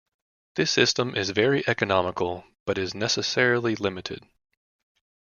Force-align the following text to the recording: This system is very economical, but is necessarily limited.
This 0.55 0.71
system 0.71 1.15
is 1.15 1.29
very 1.29 1.63
economical, 1.67 2.43
but 2.65 2.79
is 2.79 2.95
necessarily 2.95 3.75
limited. 3.75 4.25